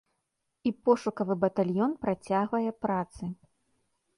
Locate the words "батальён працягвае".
1.43-2.71